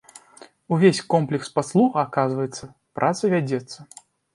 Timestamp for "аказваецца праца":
2.07-3.23